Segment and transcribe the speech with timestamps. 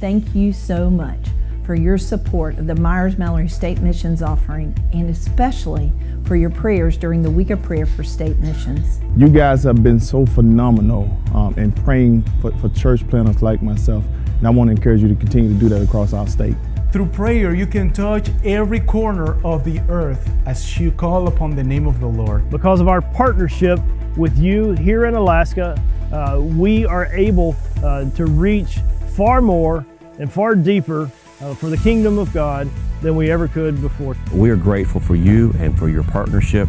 [0.00, 1.18] thank you so much
[1.66, 5.92] for your support of the Myers Mallory State Missions offering and especially
[6.24, 8.98] for your prayers during the week of prayer for state missions.
[9.14, 14.02] You guys have been so phenomenal um, in praying for, for church planners like myself,
[14.38, 16.56] and I want to encourage you to continue to do that across our state.
[16.92, 21.62] Through prayer, you can touch every corner of the earth as you call upon the
[21.62, 22.48] name of the Lord.
[22.48, 23.78] Because of our partnership
[24.16, 25.80] with you here in Alaska,
[26.10, 27.54] uh, we are able
[27.84, 28.78] uh, to reach
[29.14, 29.84] far more
[30.20, 31.10] and far deeper
[31.40, 32.68] uh, for the kingdom of God
[33.02, 34.14] than we ever could before.
[34.32, 36.68] We are grateful for you and for your partnership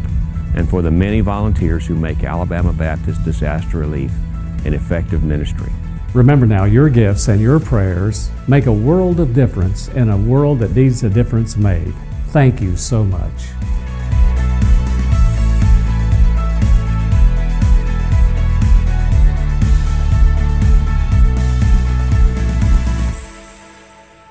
[0.56, 4.10] and for the many volunteers who make Alabama Baptist Disaster Relief
[4.64, 5.70] an effective ministry.
[6.14, 10.58] Remember now, your gifts and your prayers make a world of difference in a world
[10.58, 11.94] that needs a difference made.
[12.28, 13.32] Thank you so much.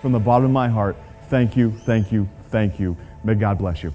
[0.01, 0.97] From the bottom of my heart,
[1.29, 2.97] thank you, thank you, thank you.
[3.23, 3.93] May God bless you.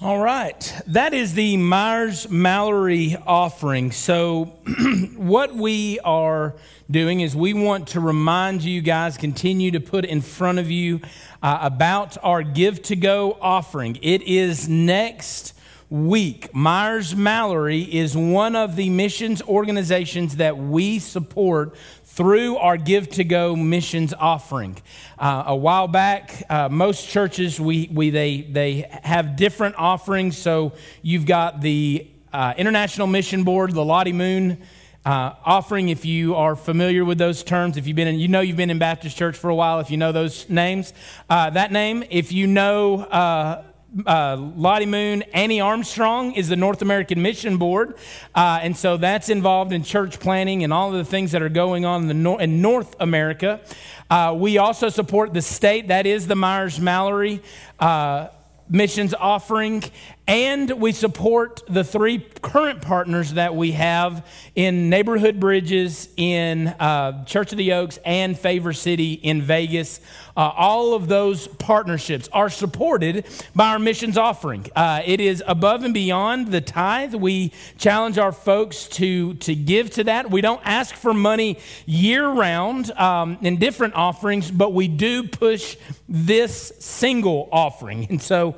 [0.00, 0.82] All right.
[0.88, 3.92] That is the Myers Mallory offering.
[3.92, 4.46] So,
[5.16, 6.56] what we are
[6.90, 11.00] doing is we want to remind you guys, continue to put in front of you
[11.40, 14.00] uh, about our Give to Go offering.
[14.02, 15.54] It is next
[15.88, 16.54] week.
[16.54, 21.76] Myers Mallory is one of the missions organizations that we support
[22.14, 24.76] through our Give to Go missions offering.
[25.18, 30.36] Uh, a while back, uh, most churches we, we they they have different offerings.
[30.36, 34.58] So you've got the uh, International Mission Board, the Lottie Moon.
[35.04, 38.40] Uh, offering, if you are familiar with those terms, if you've been in, you know
[38.40, 40.92] you've been in Baptist church for a while, if you know those names,
[41.28, 43.64] uh, that name, if you know
[44.06, 47.96] uh, Lottie Moon, Annie Armstrong is the North American Mission Board,
[48.34, 51.48] uh, and so that's involved in church planning and all of the things that are
[51.48, 53.60] going on in, nor- in North America.
[54.08, 57.42] Uh, we also support the state, that is the Myers Mallory
[57.80, 58.28] uh,
[58.68, 59.82] missions offering,
[60.32, 67.22] and we support the three current partners that we have in Neighborhood Bridges, in uh,
[67.26, 70.00] Church of the Oaks, and Favor City in Vegas.
[70.34, 74.64] Uh, all of those partnerships are supported by our missions offering.
[74.74, 77.12] Uh, it is above and beyond the tithe.
[77.12, 80.30] We challenge our folks to, to give to that.
[80.30, 85.76] We don't ask for money year round um, in different offerings, but we do push
[86.08, 88.06] this single offering.
[88.08, 88.56] And so,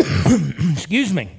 [0.72, 1.30] excuse me.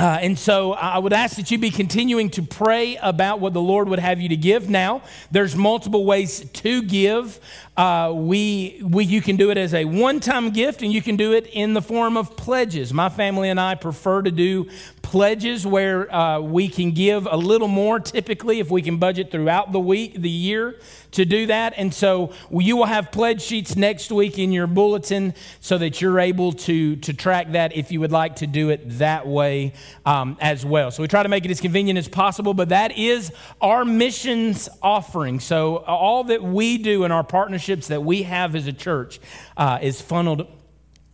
[0.00, 3.60] Uh, and so I would ask that you be continuing to pray about what the
[3.60, 4.70] Lord would have you to give.
[4.70, 7.38] Now, there's multiple ways to give.
[7.76, 11.16] Uh, we, we, you can do it as a one time gift, and you can
[11.16, 12.92] do it in the form of pledges.
[12.92, 14.68] My family and I prefer to do
[15.02, 19.72] pledges where uh, we can give a little more typically if we can budget throughout
[19.72, 20.78] the week, the year
[21.12, 21.74] to do that.
[21.76, 26.20] And so you will have pledge sheets next week in your bulletin so that you're
[26.20, 29.72] able to, to track that if you would like to do it that way
[30.06, 30.90] um, as well.
[30.90, 34.68] So we try to make it as convenient as possible, but that is our missions
[34.82, 35.40] offering.
[35.40, 37.24] So all that we do in our
[37.70, 39.20] partnerships that we have as a church
[39.56, 40.46] uh, is funneled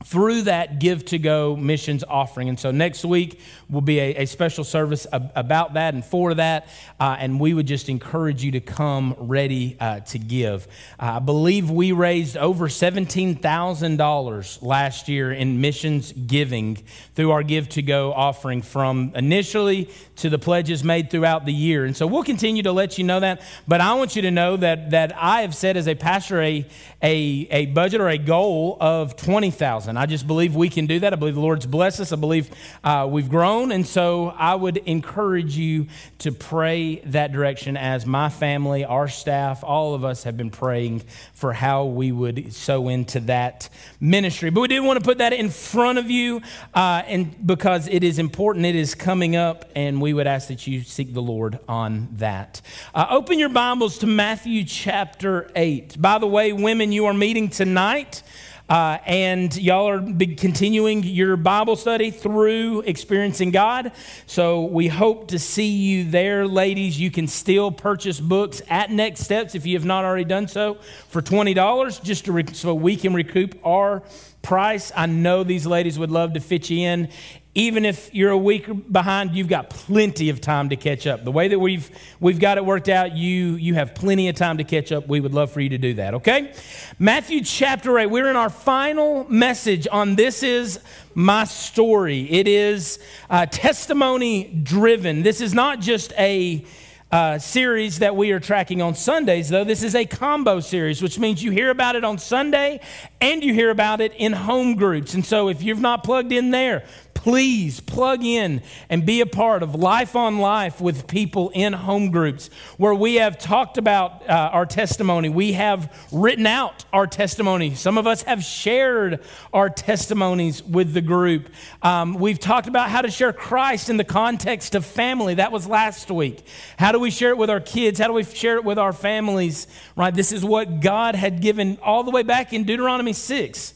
[0.06, 2.48] through that give to go missions offering.
[2.48, 6.34] And so next week will be a, a special service ab- about that and for
[6.34, 6.68] that.
[7.00, 10.68] Uh, and we would just encourage you to come ready uh, to give.
[11.00, 16.76] Uh, I believe we raised over $17,000 last year in missions giving
[17.16, 21.84] through our give to go offering from initially to the pledges made throughout the year.
[21.84, 23.42] And so we'll continue to let you know that.
[23.66, 26.64] But I want you to know that, that I have set as a pastor a,
[27.02, 31.12] a, a budget or a goal of 20000 I just believe we can do that.
[31.12, 32.12] I believe the Lord's blessed us.
[32.12, 32.50] I believe
[32.84, 33.72] uh, we've grown.
[33.72, 35.86] And so I would encourage you
[36.18, 41.02] to pray that direction as my family, our staff, all of us have been praying
[41.34, 43.68] for how we would sow into that
[44.00, 44.50] ministry.
[44.50, 46.42] But we did want to put that in front of you
[46.74, 48.66] uh, and because it is important.
[48.66, 52.60] It is coming up, and we would ask that you seek the Lord on that.
[52.94, 56.00] Uh, open your Bibles to Matthew chapter 8.
[56.00, 58.22] By the way, women, you are meeting tonight.
[58.68, 60.01] Uh, and y'all are
[60.36, 63.92] continuing your Bible study through experiencing God.
[64.27, 66.98] So we hope to see you there, ladies.
[66.98, 70.78] You can still purchase books at Next Steps if you have not already done so
[71.09, 74.03] for $20 just to so we can recoup our
[74.42, 74.91] price.
[74.97, 77.09] I know these ladies would love to fit you in
[77.56, 81.24] even if you're a week behind, you've got plenty of time to catch up.
[81.24, 84.58] The way that we've we've got it worked out, you you have plenty of time
[84.58, 85.08] to catch up.
[85.08, 86.53] We would love for you to do that, okay?
[86.98, 88.06] Matthew chapter 8.
[88.06, 90.78] We're in our final message on this is
[91.14, 92.30] my story.
[92.30, 92.98] It is
[93.30, 95.22] uh, testimony driven.
[95.22, 96.62] This is not just a
[97.10, 99.64] uh, series that we are tracking on Sundays, though.
[99.64, 102.80] This is a combo series, which means you hear about it on Sunday
[103.20, 105.14] and you hear about it in home groups.
[105.14, 106.84] And so if you've not plugged in there,
[107.26, 112.12] please plug in and be a part of Life on Life with people in home
[112.12, 115.28] groups where we have talked about uh, our testimony.
[115.28, 117.74] We have written out our testimony.
[117.74, 121.48] Some of us have shared our testimonies with the group.
[121.82, 125.34] Um, we've talked about how to share Christ in the context of family.
[125.34, 126.46] That was last week.
[126.78, 127.98] How do we share it with our kids?
[127.98, 129.66] How do we share it with our families?
[129.96, 130.14] Right?
[130.14, 133.74] This is what God had given all the way back in Deuteronomy 6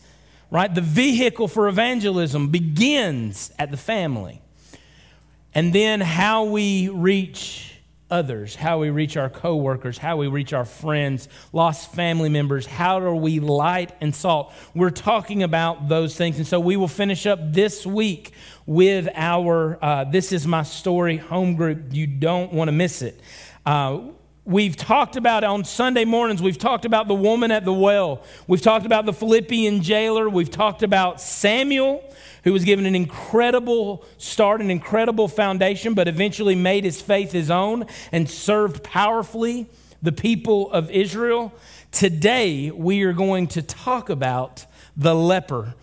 [0.50, 0.75] right?
[0.75, 4.41] The vehicle for evangelism begins at the family.
[5.55, 7.75] And then how we reach
[8.11, 12.99] others, how we reach our coworkers, how we reach our friends, lost family members, how
[13.00, 14.52] are we light and salt?
[14.75, 16.38] We're talking about those things.
[16.38, 18.32] And so we will finish up this week
[18.67, 21.93] with our uh, This Is My Story home group.
[21.93, 23.20] You don't want to miss it.
[23.64, 24.00] Uh,
[24.50, 28.20] We've talked about on Sunday mornings, we've talked about the woman at the well.
[28.49, 30.29] We've talked about the Philippian jailer.
[30.29, 32.02] We've talked about Samuel,
[32.43, 37.49] who was given an incredible start, an incredible foundation, but eventually made his faith his
[37.49, 39.69] own and served powerfully
[40.02, 41.52] the people of Israel.
[41.93, 44.67] Today, we are going to talk about
[44.97, 45.75] the leper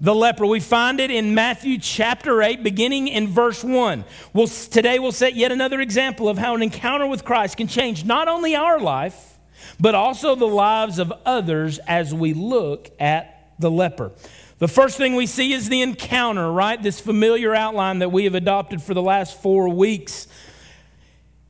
[0.00, 0.46] the leper.
[0.46, 4.04] We find it in Matthew chapter 8, beginning in verse 1.
[4.32, 8.04] We'll, today we'll set yet another example of how an encounter with Christ can change
[8.04, 9.38] not only our life,
[9.80, 14.12] but also the lives of others as we look at the leper.
[14.58, 16.82] The first thing we see is the encounter, right?
[16.82, 20.28] This familiar outline that we have adopted for the last four weeks.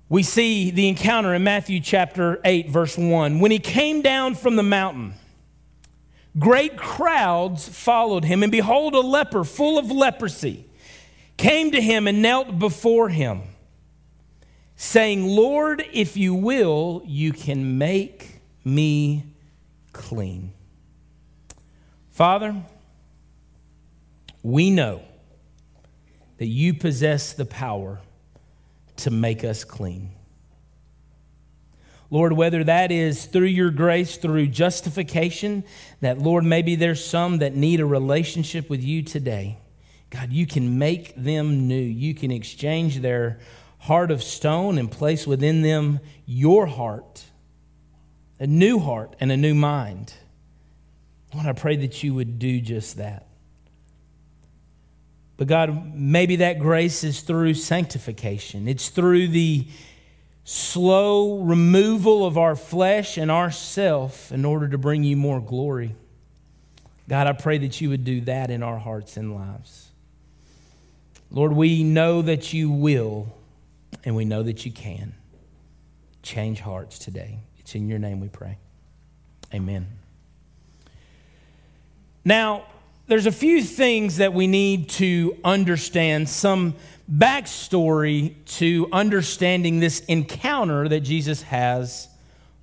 [0.09, 3.39] We see the encounter in Matthew chapter 8, verse 1.
[3.41, 5.15] When he came down from the mountain,
[6.39, 10.67] Great crowds followed him, and behold, a leper full of leprosy
[11.37, 13.43] came to him and knelt before him,
[14.75, 19.25] saying, Lord, if you will, you can make me
[19.93, 20.53] clean.
[22.11, 22.55] Father,
[24.43, 25.03] we know
[26.39, 28.01] that you possess the power
[28.97, 30.16] to make us clean.
[32.11, 35.65] Lord, whether that is through your grace, through justification,
[36.01, 39.59] that, Lord, maybe there's some that need a relationship with you today.
[40.11, 41.75] God, you can make them new.
[41.75, 43.41] You can exchange their
[43.79, 47.25] heart of stone and place within them your heart,
[48.39, 50.15] a new heart and a new mind.
[51.35, 53.27] Lord, I pray that you would do just that.
[55.37, 58.69] But God, maybe that grace is through sanctification.
[58.69, 59.67] It's through the
[60.49, 65.93] slow removal of our flesh and our self in order to bring you more glory.
[67.09, 69.89] God, I pray that you would do that in our hearts and lives.
[71.33, 73.35] Lord, we know that you will,
[74.05, 75.15] and we know that you can
[76.23, 77.41] change hearts today.
[77.59, 78.59] It's in your name we pray.
[79.53, 79.89] Amen.
[82.25, 82.67] Now,
[83.07, 86.75] there's a few things that we need to understand, some
[87.11, 92.09] backstory to understanding this encounter that Jesus has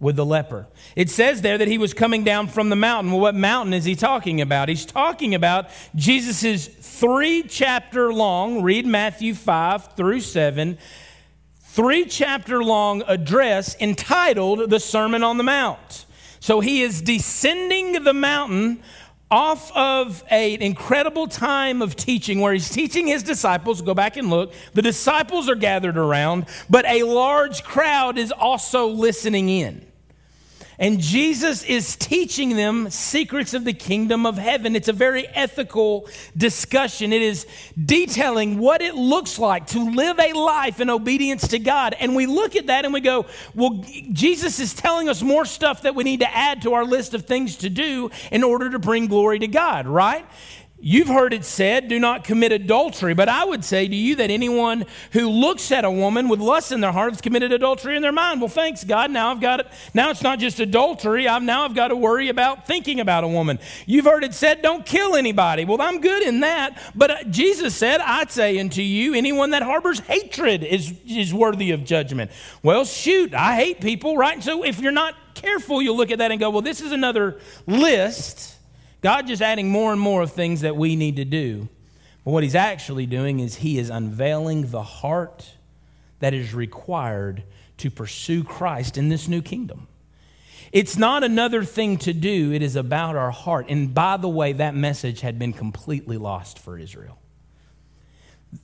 [0.02, 0.68] with the leper.
[0.98, 3.14] It says there that he was coming down from the mountain.
[3.14, 4.68] Well, what mountain is he talking about?
[4.68, 10.78] He's talking about Jesus' three chapter long, read Matthew 5 through 7,
[11.62, 16.06] three chapter long address entitled the Sermon on the Mount.
[16.42, 18.84] So he is descending the mountain
[19.34, 23.82] off of an incredible time of teaching where he's teaching his disciples.
[23.82, 24.54] Go back and look.
[24.74, 29.84] The disciples are gathered around, but a large crowd is also listening in.
[30.84, 34.76] And Jesus is teaching them secrets of the kingdom of heaven.
[34.76, 37.14] It's a very ethical discussion.
[37.14, 37.48] It is
[37.82, 41.96] detailing what it looks like to live a life in obedience to God.
[41.98, 45.84] And we look at that and we go, well, Jesus is telling us more stuff
[45.84, 48.78] that we need to add to our list of things to do in order to
[48.78, 50.26] bring glory to God, right?
[50.86, 53.14] You've heard it said, do not commit adultery.
[53.14, 56.74] But I would say to you that anyone who looks at a woman with lust
[56.74, 58.42] in their heart has committed adultery in their mind.
[58.42, 59.10] Well, thanks God.
[59.10, 59.68] Now I've got it.
[59.94, 61.26] Now it's not just adultery.
[61.26, 63.60] I've now I've got to worry about thinking about a woman.
[63.86, 65.64] You've heard it said, don't kill anybody.
[65.64, 66.78] Well, I'm good in that.
[66.94, 71.72] But uh, Jesus said, I'd say unto you, anyone that harbors hatred is, is worthy
[71.72, 72.30] of judgment.
[72.62, 74.36] Well, shoot, I hate people, right?
[74.36, 76.92] And so if you're not careful, you'll look at that and go, well, this is
[76.92, 78.53] another list
[79.04, 81.70] God just adding more and more of things that we need to do.
[82.26, 85.54] But what He's actually doing is He is unveiling the heart
[86.20, 87.44] that is required
[87.78, 89.88] to pursue Christ in this new kingdom.
[90.72, 93.68] It's not another thing to do, it is about our heart.
[93.70, 97.20] And by the way, that message had been completely lost for Israel.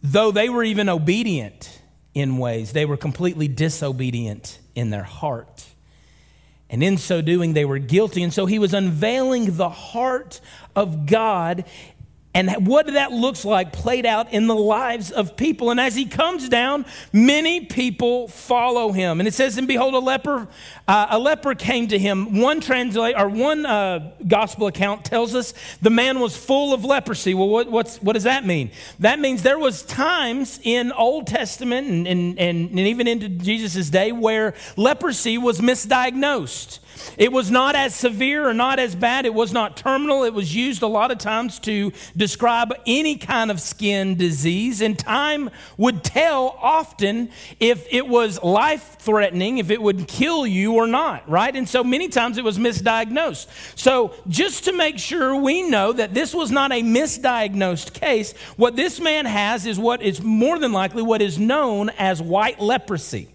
[0.02, 1.80] Though they were even obedient
[2.14, 2.74] in ways.
[2.74, 5.66] They were completely disobedient in their heart.
[6.70, 8.22] And in so doing, they were guilty.
[8.22, 10.40] And so he was unveiling the heart
[10.76, 11.66] of God
[12.32, 15.72] and what that looks like played out in the lives of people.
[15.72, 19.20] And as he comes down, many people follow him.
[19.20, 20.48] And it says, "And behold, a leper,
[20.88, 25.56] uh, a leper came to him." One translate or one uh, gospel account tells us
[25.82, 27.34] the man was full of leprosy.
[27.34, 28.72] Well, what, what's, what does that mean?
[29.00, 34.12] That means there was times in Old Testament and, and, and even into Jesus' day
[34.12, 36.80] where leprosy was misdiagnosed.
[37.18, 39.26] It was not as severe or not as bad.
[39.26, 40.24] It was not terminal.
[40.24, 44.82] It was used a lot of times to describe any kind of skin disease.
[44.82, 47.30] And time would tell often
[47.60, 51.56] if it was life threatening, if it would kill you or not, right?
[51.56, 53.48] And so many times it was misdiagnosed.
[53.78, 58.76] So just to make sure we know that this was not a misdiagnosed case, what
[58.76, 63.30] this man has is what is more than likely what is known as white leprosy.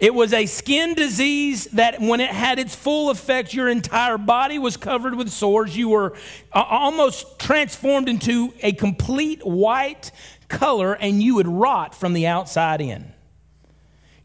[0.00, 4.58] It was a skin disease that, when it had its full effect, your entire body
[4.58, 5.76] was covered with sores.
[5.76, 6.14] You were
[6.52, 10.12] uh, almost transformed into a complete white
[10.48, 13.12] color, and you would rot from the outside in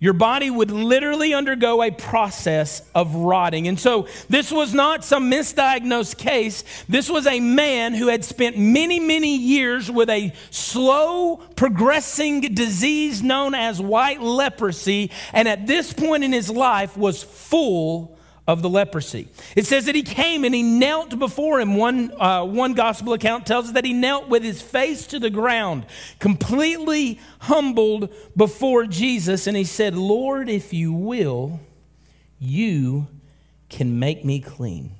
[0.03, 3.69] your body would literally undergo a process of rotting.
[3.69, 6.65] And so this was not some misdiagnosed case.
[6.89, 13.23] This was a man who had spent many, many years with a slow progressing disease
[13.23, 15.09] known as white leprosy.
[15.31, 18.17] And at this point in his life was full
[18.47, 19.29] of the leprosy.
[19.55, 21.75] It says that he came and he knelt before him.
[21.75, 25.29] One, uh, one gospel account tells us that he knelt with his face to the
[25.29, 25.85] ground,
[26.19, 29.47] completely humbled before Jesus.
[29.47, 31.61] And he said, Lord, if you will,
[32.37, 33.07] you
[33.69, 34.91] can make me clean.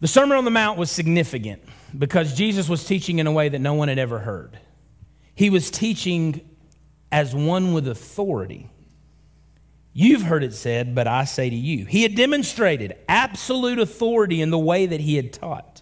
[0.00, 1.62] The Sermon on the Mount was significant
[1.96, 4.58] because Jesus was teaching in a way that no one had ever heard.
[5.34, 6.40] He was teaching
[7.12, 8.70] as one with authority.
[9.98, 11.86] You've heard it said, but I say to you.
[11.86, 15.75] He had demonstrated absolute authority in the way that he had taught.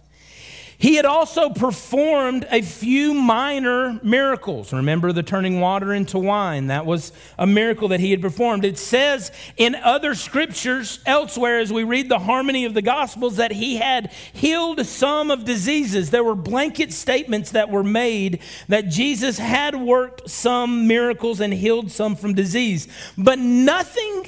[0.77, 4.73] He had also performed a few minor miracles.
[4.73, 6.67] Remember the turning water into wine?
[6.67, 8.65] That was a miracle that he had performed.
[8.65, 13.53] It says in other scriptures elsewhere, as we read the harmony of the Gospels, that
[13.53, 16.11] he had healed some of diseases.
[16.11, 21.89] There were blanket statements that were made that Jesus had worked some miracles and healed
[21.89, 22.87] some from disease.
[23.17, 24.25] But nothing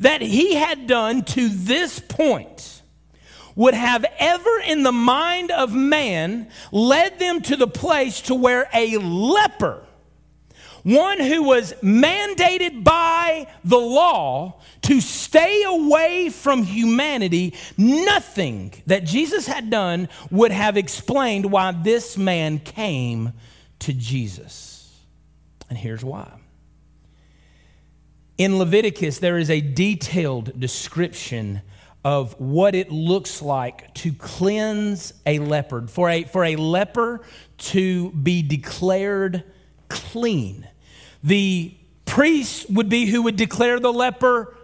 [0.00, 2.69] that he had done to this point
[3.60, 8.66] would have ever in the mind of man led them to the place to where
[8.72, 9.84] a leper
[10.82, 19.46] one who was mandated by the law to stay away from humanity, nothing that Jesus
[19.46, 23.34] had done would have explained why this man came
[23.80, 24.98] to Jesus.
[25.68, 26.32] And here's why.
[28.38, 31.60] In Leviticus, there is a detailed description
[32.04, 37.20] of what it looks like to cleanse a leopard, for a, for a leper
[37.58, 39.44] to be declared
[39.88, 40.66] clean.
[41.22, 41.74] The
[42.06, 44.56] priest would be who would declare the leper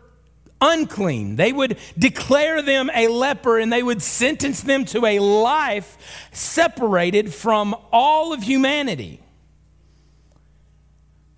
[0.61, 1.37] unclean.
[1.37, 7.35] They would declare them a leper and they would sentence them to a life separated
[7.35, 9.21] from all of humanity.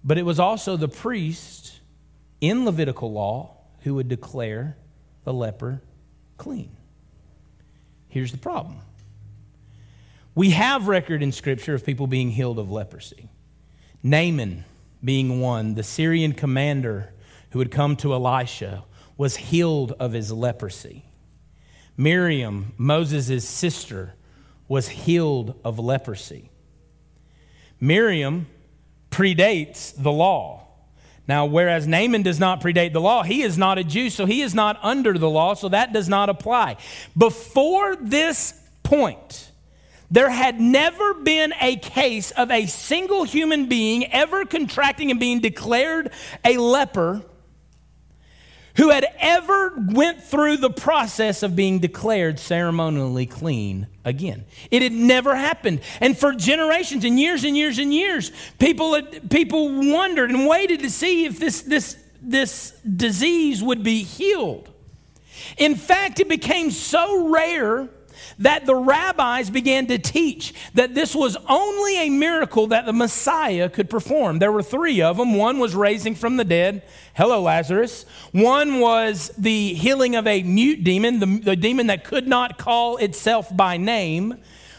[0.05, 1.81] But it was also the priest
[2.41, 4.77] in Levitical law who would declare
[5.25, 5.83] the leper
[6.39, 6.77] clean.
[8.09, 8.79] Here's the problem
[10.35, 13.29] we have record in Scripture of people being healed of leprosy.
[14.03, 14.65] Naaman
[15.03, 17.13] being one, the Syrian commander
[17.51, 18.85] who had come to Elisha,
[19.17, 21.05] was healed of his leprosy.
[21.97, 24.15] Miriam, Moses' sister,
[24.69, 26.51] was healed of leprosy.
[27.81, 28.47] Miriam
[29.11, 30.68] predates the law.
[31.29, 34.41] Now, whereas Naaman does not predate the law, he is not a Jew, so he
[34.41, 36.79] is not under the law, so that does not apply.
[37.17, 39.53] Before this point,
[40.11, 45.41] there had never been a case of a single human being ever contracting and being
[45.41, 46.11] declared
[46.47, 47.23] a leper
[48.79, 54.45] who had ever went through the process of being declared ceremonially clean again.
[54.71, 55.81] It had never happened.
[56.01, 58.31] And for generations and years and years and years,
[58.61, 64.05] people, had, people wondered and waited to see if this, this, this disease would be
[64.05, 64.71] healed.
[65.57, 67.89] In fact, it became so rare
[68.39, 73.69] that the rabbis began to teach that this was only a miracle that the Messiah
[73.69, 74.39] could perform.
[74.39, 75.35] There were three of them.
[75.35, 76.83] One was raising from the dead.
[77.15, 78.05] Hello, Lazarus.
[78.33, 82.97] One was the healing of a mute demon, the, the demon that could not call
[82.99, 84.39] itself by name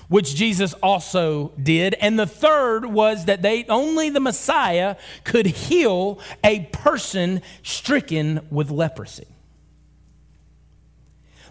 [0.09, 1.93] which Jesus also did.
[2.01, 8.71] And the third was that they only the Messiah could heal a person stricken with
[8.71, 9.27] leprosy.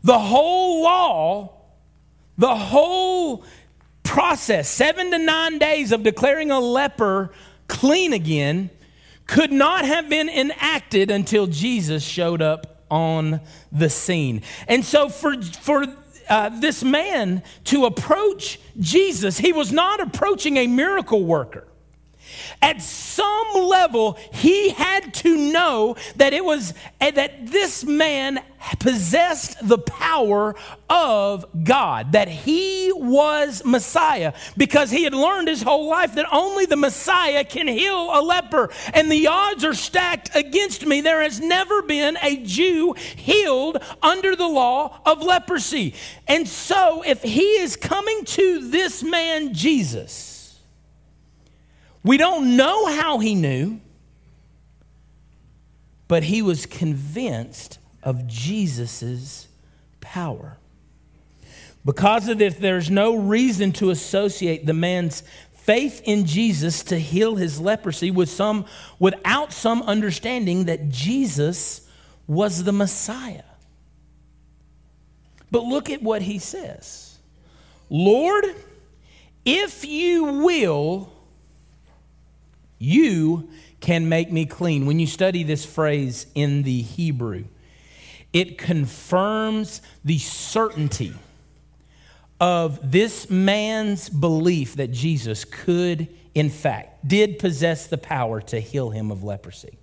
[0.02, 1.57] The whole law,
[2.38, 3.44] the whole
[4.04, 7.30] process, seven to nine days of declaring a leper
[7.66, 8.70] clean again,
[9.26, 13.40] could not have been enacted until Jesus showed up on
[13.70, 14.40] the scene.
[14.66, 15.84] And so for, for
[16.30, 21.66] uh, this man to approach Jesus, he was not approaching a miracle worker.
[22.62, 28.40] At some level, he had to know that it was eh, that this man
[28.78, 30.54] possessed the power
[30.90, 36.66] of God, that he was Messiah, because he had learned his whole life that only
[36.66, 38.70] the Messiah can heal a leper.
[38.94, 41.00] And the odds are stacked against me.
[41.00, 45.94] There has never been a Jew healed under the law of leprosy.
[46.26, 50.37] And so, if he is coming to this man, Jesus,
[52.08, 53.82] we don't know how he knew,
[56.08, 59.46] but he was convinced of Jesus'
[60.00, 60.56] power.
[61.84, 65.22] Because of this, there's no reason to associate the man's
[65.52, 68.64] faith in Jesus to heal his leprosy with some,
[68.98, 71.86] without some understanding that Jesus
[72.26, 73.42] was the Messiah.
[75.50, 77.18] But look at what he says
[77.90, 78.46] Lord,
[79.44, 81.12] if you will,
[82.78, 84.86] you can make me clean.
[84.86, 87.44] When you study this phrase in the Hebrew,
[88.32, 91.14] it confirms the certainty
[92.40, 98.90] of this man's belief that Jesus could, in fact, did possess the power to heal
[98.90, 99.78] him of leprosy.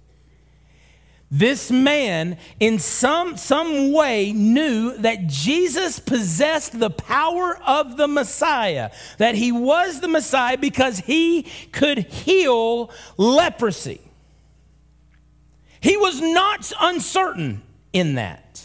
[1.31, 8.91] This man, in some, some way, knew that Jesus possessed the power of the Messiah,
[9.17, 14.01] that he was the Messiah because he could heal leprosy.
[15.79, 18.63] He was not uncertain in that.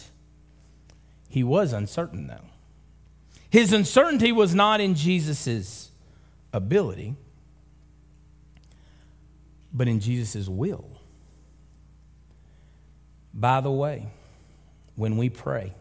[1.29, 2.45] He was uncertain, though.
[3.49, 5.89] His uncertainty was not in Jesus'
[6.53, 7.15] ability,
[9.73, 10.90] but in Jesus' will.
[13.33, 14.07] By the way,
[14.95, 15.73] when we pray,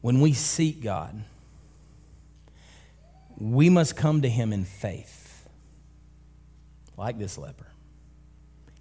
[0.00, 1.22] when we seek God,
[3.38, 5.48] we must come to Him in faith,
[6.96, 7.66] like this leper,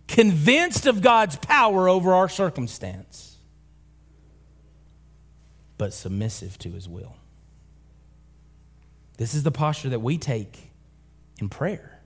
[0.08, 3.38] convinced of God's power over our circumstance,
[5.78, 7.16] but submissive to His will.
[9.18, 10.72] This is the posture that we take
[11.40, 12.00] in prayer.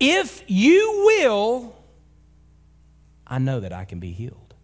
[0.00, 1.76] If you will,
[3.30, 4.54] I know that I can be healed.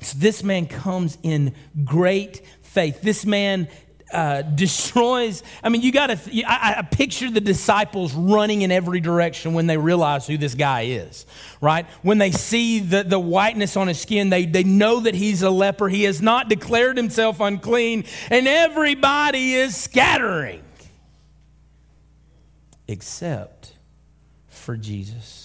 [0.00, 3.02] So this man comes in great faith.
[3.02, 3.68] This man
[4.12, 5.42] uh, destroys.
[5.62, 6.42] I mean, you got to.
[6.46, 10.82] I, I picture the disciples running in every direction when they realize who this guy
[10.82, 11.26] is,
[11.60, 11.86] right?
[12.02, 15.50] When they see the, the whiteness on his skin, they, they know that he's a
[15.50, 15.88] leper.
[15.88, 20.62] He has not declared himself unclean, and everybody is scattering
[22.88, 23.74] except
[24.48, 25.39] for Jesus.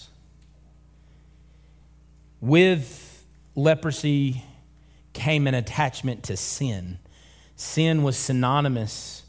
[2.45, 4.43] With leprosy
[5.13, 6.99] came an attachment to sin.
[7.55, 9.23] Sin was synonymous.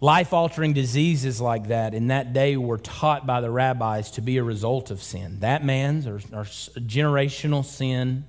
[0.00, 4.36] Life altering diseases like that in that day were taught by the rabbis to be
[4.38, 5.38] a result of sin.
[5.38, 8.24] That man's or, or generational sin.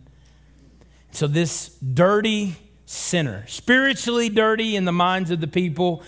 [1.10, 6.04] So, this dirty sinner, spiritually dirty in the minds of the people,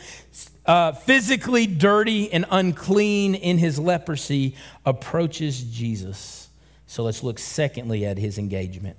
[0.67, 6.42] uh, physically dirty and unclean in his leprosy, approaches Jesus.
[6.93, 8.97] So let's look secondly at his engagement.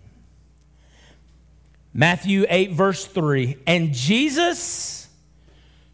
[1.92, 5.08] Matthew 8, verse 3 And Jesus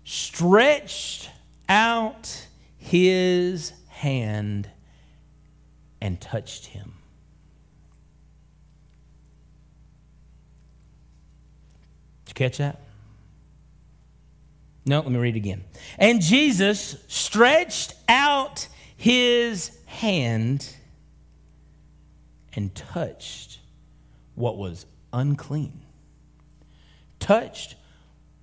[0.03, 1.29] stretched
[1.69, 2.47] out
[2.79, 4.71] his hand
[6.01, 6.95] and touched him.
[12.25, 12.81] Did you catch that?
[14.87, 15.65] No, let me read it again.
[15.99, 20.67] And Jesus stretched out his hand
[22.55, 23.61] and touched
[24.35, 25.81] what was unclean,
[27.19, 27.77] touched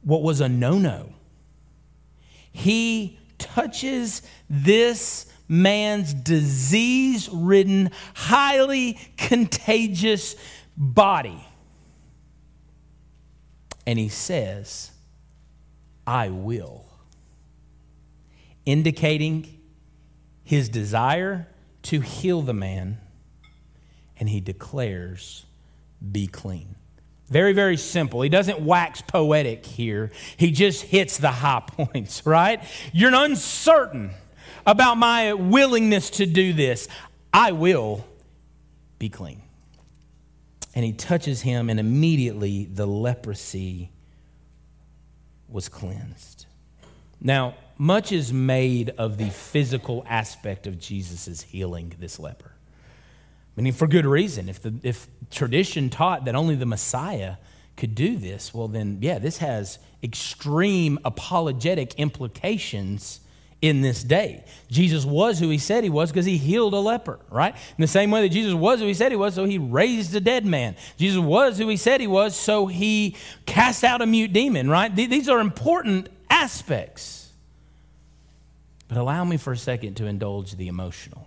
[0.02, 1.13] what was a no no.
[2.52, 10.36] He touches this man's disease ridden, highly contagious
[10.76, 11.43] body.
[13.86, 14.91] And he says,
[16.06, 16.86] I will,
[18.65, 19.62] indicating
[20.43, 21.48] his desire
[21.84, 23.00] to heal the man
[24.19, 25.45] and he declares,
[26.12, 26.75] Be clean.
[27.30, 28.21] Very, very simple.
[28.21, 30.12] He doesn't wax poetic here.
[30.38, 32.63] He just hits the high points, right?
[32.93, 34.12] You're uncertain
[34.65, 36.88] about my willingness to do this.
[37.34, 38.06] I will
[38.99, 39.41] be clean.
[40.73, 43.91] And he touches him, and immediately the leprosy
[45.49, 46.45] was cleansed.
[47.19, 52.51] Now, much is made of the physical aspect of Jesus' healing this leper.
[53.63, 54.50] Mean, for good reason.
[54.50, 57.38] If, the, if tradition taught that only the Messiah
[57.76, 63.22] could do this, well, then, yeah, this has extreme apologetic implications
[63.62, 64.46] in this day.
[64.70, 67.56] Jesus was who he said he was because he healed a leper, right?
[67.56, 70.15] In the same way that Jesus was who he said he was, so he raised
[70.15, 70.76] a dead man.
[70.98, 73.15] Jesus was who he said he was, so he
[73.46, 74.96] cast out a mute demon, right?
[74.96, 77.32] These are important aspects.
[78.88, 81.27] But allow me for a second to indulge the emotional.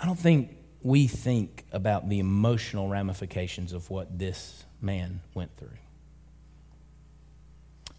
[0.00, 5.76] I don't think we think about the emotional ramifications of what this man went through.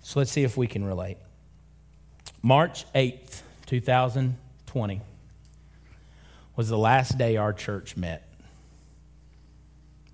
[0.02, 1.18] So let's see if we can relate.
[2.42, 5.02] March 8th, 2020
[6.56, 8.28] was the last day our church met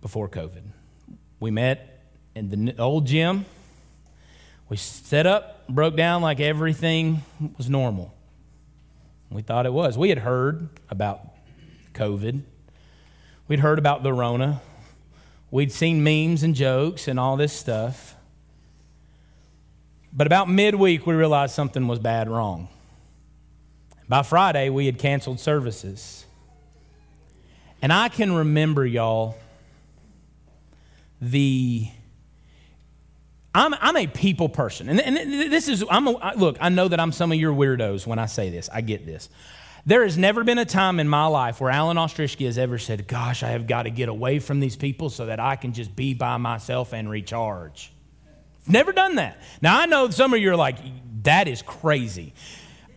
[0.02, 0.64] before COVID.
[1.40, 2.04] We met
[2.36, 3.46] in the old gym.
[4.68, 7.22] We set up, broke down like everything
[7.58, 8.14] was normal.
[9.30, 9.98] We thought it was.
[9.98, 11.37] We had heard about
[11.98, 12.42] COVID.
[13.48, 14.62] We'd heard about the Rona.
[15.50, 18.16] We'd seen memes and jokes and all this stuff.
[20.14, 22.70] But about midweek, we realized something was bad wrong.
[24.10, 26.26] By Friday, we had canceled services.
[27.82, 29.36] And I can remember, y'all,
[31.22, 31.88] the.
[33.54, 34.88] I'm, I'm a people person.
[34.88, 38.06] And, and this is, I'm a, look, I know that I'm some of your weirdos
[38.06, 38.70] when I say this.
[38.72, 39.30] I get this.
[39.88, 43.08] There has never been a time in my life where Alan Ostrishki has ever said,
[43.08, 45.96] Gosh, I have got to get away from these people so that I can just
[45.96, 47.94] be by myself and recharge.
[48.68, 49.42] Never done that.
[49.62, 50.76] Now, I know some of you are like,
[51.24, 52.34] That is crazy.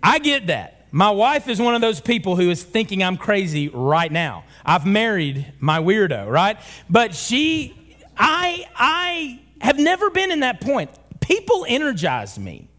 [0.03, 0.89] I get that.
[0.91, 4.43] My wife is one of those people who is thinking I'm crazy right now.
[4.67, 6.59] I've married my weirdo, right?
[6.89, 10.91] But she, I, I have never been in that point.
[11.21, 12.70] People energize me.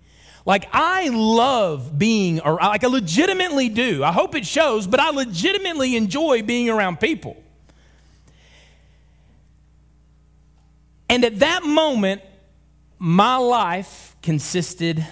[0.46, 4.04] Like, I love being, or like, I legitimately do.
[4.04, 7.42] I hope it shows, but I legitimately enjoy being around people.
[11.10, 12.22] And at that moment,
[12.98, 15.06] my life consisted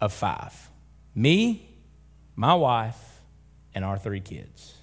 [0.00, 0.54] of five
[1.14, 1.68] me,
[2.36, 2.96] my wife,
[3.74, 4.74] and our three kids.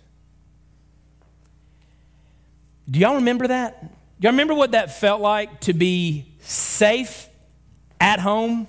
[2.89, 3.81] Do y'all remember that?
[4.19, 7.29] Y'all remember what that felt like to be safe
[7.99, 8.67] at home?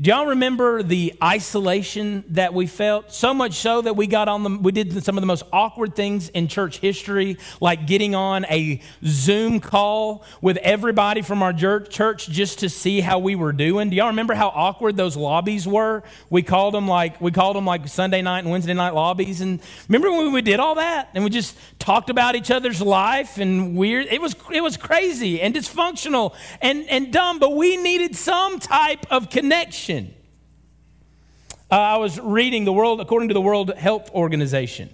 [0.00, 3.12] Do y'all remember the isolation that we felt?
[3.12, 5.96] So much so that we got on the, we did some of the most awkward
[5.96, 12.28] things in church history, like getting on a Zoom call with everybody from our church
[12.28, 13.90] just to see how we were doing.
[13.90, 16.04] Do y'all remember how awkward those lobbies were?
[16.30, 19.40] We called them like, we called them like Sunday night and Wednesday night lobbies.
[19.40, 19.58] And
[19.88, 23.76] remember when we did all that and we just talked about each other's life and
[23.76, 28.60] weird, it was, it was crazy and dysfunctional and, and dumb, but we needed some
[28.60, 34.90] type of connection uh, I was reading the world, according to the World Health Organization.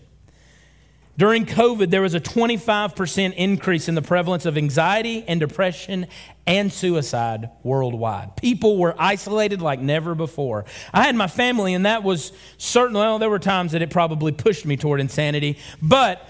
[1.16, 6.08] During COVID, there was a 25% increase in the prevalence of anxiety and depression
[6.44, 8.36] and suicide worldwide.
[8.36, 10.64] People were isolated like never before.
[10.92, 14.32] I had my family, and that was certainly, well, there were times that it probably
[14.32, 16.28] pushed me toward insanity, but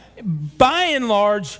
[0.58, 1.58] by and large,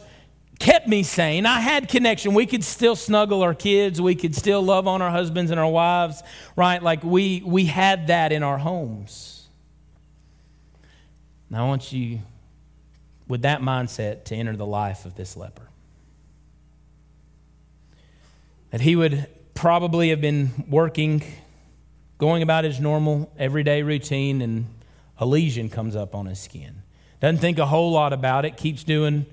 [0.64, 1.44] kept me sane.
[1.44, 2.33] I had connection.
[2.33, 4.00] We could still snuggle our kids.
[4.00, 6.22] We could still love on our husbands and our wives,
[6.57, 6.83] right?
[6.83, 9.46] Like we, we had that in our homes.
[11.50, 12.20] Now I want you,
[13.29, 15.68] with that mindset, to enter the life of this leper.
[18.70, 21.22] That he would probably have been working,
[22.16, 24.64] going about his normal everyday routine, and
[25.18, 26.83] a lesion comes up on his skin.
[27.20, 29.27] Doesn't think a whole lot about it, keeps doing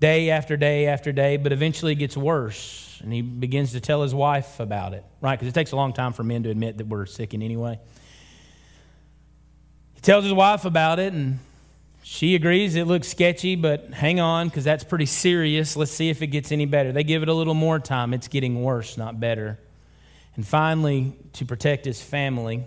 [0.00, 3.00] day after day after day, but eventually it gets worse.
[3.02, 5.38] And he begins to tell his wife about it, right?
[5.38, 7.56] Because it takes a long time for men to admit that we're sick in any
[7.56, 7.78] way.
[9.94, 11.38] He tells his wife about it, and
[12.02, 15.76] she agrees it looks sketchy, but hang on, because that's pretty serious.
[15.76, 16.92] Let's see if it gets any better.
[16.92, 18.14] They give it a little more time.
[18.14, 19.58] It's getting worse, not better.
[20.36, 22.64] And finally, to protect his family,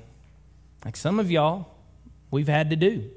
[0.86, 1.68] like some of y'all,
[2.32, 3.10] we've had to do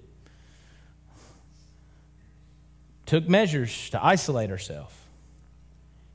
[3.11, 5.09] took measures to isolate herself.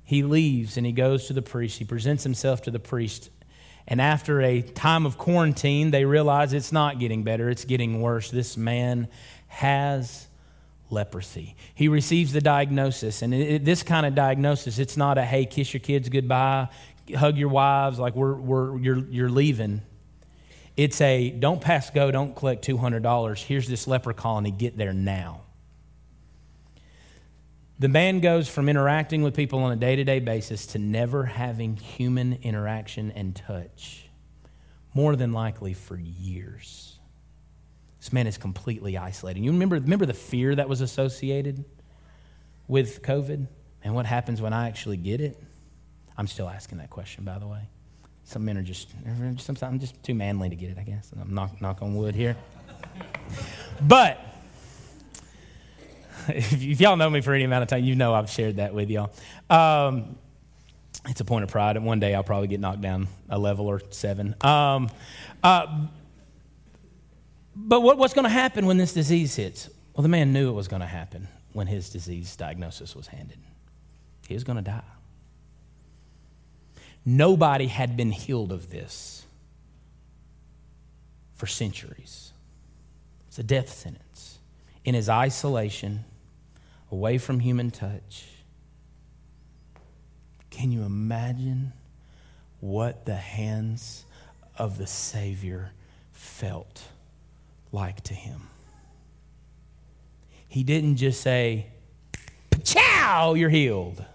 [0.05, 1.77] He leaves and he goes to the priest.
[1.77, 3.29] He presents himself to the priest.
[3.85, 8.31] And after a time of quarantine, they realize it's not getting better, it's getting worse.
[8.31, 9.09] This man
[9.47, 10.29] has
[10.89, 11.57] leprosy.
[11.73, 15.73] He receives the diagnosis, and it, this kind of diagnosis, it's not a hey, kiss
[15.73, 16.69] your kids goodbye,
[17.13, 19.81] hug your wives, like we're, we're, you're, you're leaving.
[20.77, 23.43] It's a don't pass go, don't collect $200.
[23.43, 25.41] Here's this leper colony, get there now.
[27.77, 31.25] The man goes from interacting with people on a day to day basis to never
[31.25, 34.07] having human interaction and touch,
[34.93, 36.99] more than likely for years.
[37.99, 39.43] This man is completely isolated.
[39.43, 41.65] You remember, remember the fear that was associated
[42.67, 43.47] with COVID
[43.83, 45.41] and what happens when I actually get it?
[46.17, 47.67] I'm still asking that question, by the way.
[48.23, 48.89] Some men are just,
[49.61, 51.11] I'm just too manly to get it, I guess.
[51.19, 52.37] I'm knock, knock on wood here.
[53.81, 54.19] But
[56.29, 58.89] if y'all know me for any amount of time, you know I've shared that with
[58.89, 59.11] y'all.
[59.49, 60.17] Um,
[61.07, 63.67] it's a point of pride, and one day I'll probably get knocked down a level
[63.67, 64.35] or seven.
[64.41, 64.89] Um,
[65.43, 65.87] uh,
[67.55, 69.69] but what, what's going to happen when this disease hits?
[69.95, 73.37] Well, the man knew it was going to happen when his disease diagnosis was handed.
[74.27, 74.81] He was going to die.
[77.05, 79.25] Nobody had been healed of this
[81.35, 82.33] for centuries.
[83.27, 84.39] It's a death sentence.
[84.83, 86.03] In his isolation,
[86.95, 88.25] away from human touch,
[90.49, 91.73] can you imagine
[92.61, 94.05] what the hands
[94.57, 95.71] of the Savior
[96.13, 96.83] felt
[97.73, 98.47] like to him?
[100.47, 101.67] He didn't just say,
[102.63, 104.05] Chow, you're healed.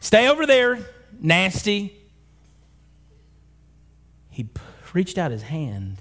[0.00, 0.80] Stay over there
[1.20, 1.96] nasty.
[4.28, 4.48] He
[4.92, 5.98] reached out his hand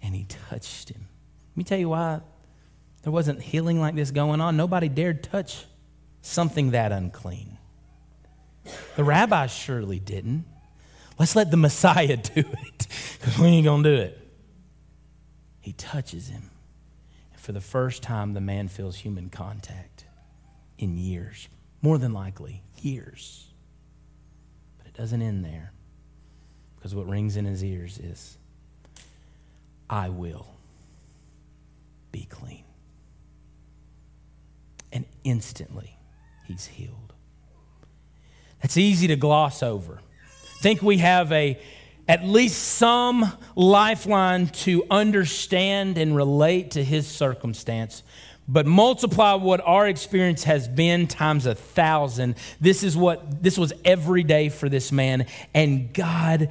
[0.00, 1.08] and he touched him.
[1.50, 2.20] Let me tell you why
[3.06, 4.56] there wasn't healing like this going on.
[4.56, 5.64] Nobody dared touch
[6.22, 7.56] something that unclean.
[8.96, 10.44] The rabbis surely didn't.
[11.16, 14.28] Let's let the Messiah do it because we ain't going to do it.
[15.60, 16.50] He touches him.
[17.32, 20.04] And for the first time, the man feels human contact
[20.76, 21.48] in years,
[21.82, 23.46] more than likely, years
[24.78, 25.70] But it doesn't end there.
[26.74, 28.36] Because what rings in his ears is,
[29.88, 30.48] I will
[32.10, 32.65] be clean.
[34.92, 35.96] And instantly,
[36.46, 37.12] he's healed.
[38.62, 40.00] That's easy to gloss over.
[40.60, 41.60] Think we have a
[42.08, 48.02] at least some lifeline to understand and relate to his circumstance
[48.48, 52.36] but multiply what our experience has been times a thousand.
[52.60, 55.26] This is what this was every day for this man.
[55.52, 56.50] And God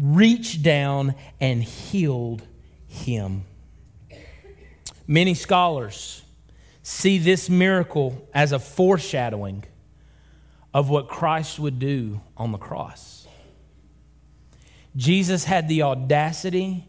[0.00, 2.42] reached down and healed
[2.86, 3.44] him.
[5.06, 6.22] Many scholars
[6.88, 9.62] see this miracle as a foreshadowing
[10.72, 13.28] of what Christ would do on the cross.
[14.96, 16.86] Jesus had the audacity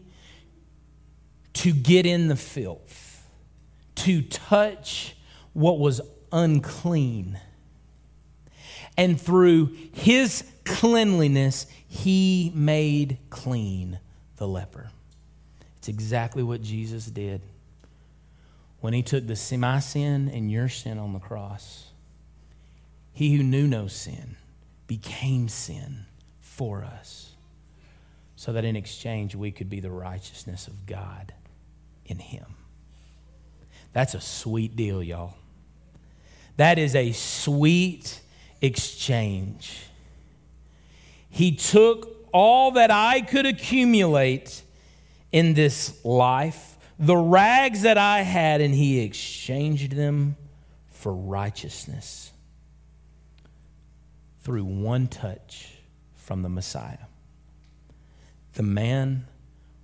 [1.52, 3.28] to get in the filth
[3.96, 5.14] to touch
[5.52, 6.00] what was
[6.32, 7.38] unclean.
[8.96, 14.00] And through his cleanliness, he made clean
[14.36, 14.90] the leper.
[15.76, 17.42] It's exactly what Jesus did
[18.80, 21.86] when he took the my sin and your sin on the cross.
[23.12, 24.36] He who knew no sin
[24.86, 26.06] became sin
[26.40, 27.32] for us
[28.36, 31.34] so that in exchange we could be the righteousness of God
[32.06, 32.46] in him.
[33.92, 35.34] That's a sweet deal, y'all.
[36.56, 38.20] That is a sweet
[38.60, 39.86] exchange.
[41.28, 44.62] He took all that I could accumulate
[45.32, 46.69] in this life,
[47.00, 50.36] the rags that I had, and he exchanged them
[50.90, 52.30] for righteousness
[54.40, 55.78] through one touch
[56.14, 57.06] from the Messiah.
[58.54, 59.26] The man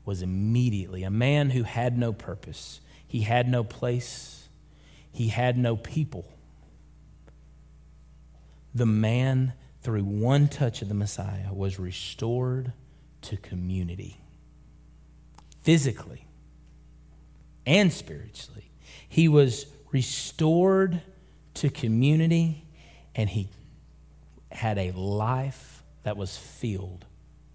[0.04, 4.48] was immediately a man who had no purpose he had no place,
[5.12, 6.26] he had no people.
[8.74, 12.72] The man, through one touch of the Messiah, was restored
[13.22, 14.18] to community
[15.62, 16.25] physically
[17.66, 18.70] and spiritually.
[19.08, 21.02] He was restored
[21.54, 22.64] to community
[23.14, 23.48] and he
[24.50, 27.04] had a life that was filled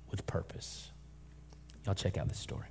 [0.10, 0.92] with purpose.
[1.86, 2.68] Y'all check out this story.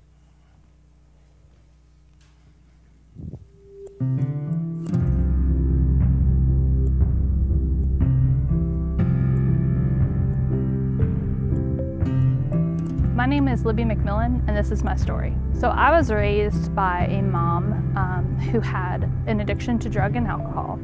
[13.20, 15.37] My name is Libby McMillan, and this is my story.
[15.52, 20.26] So, I was raised by a mom um, who had an addiction to drug and
[20.26, 20.80] alcohol,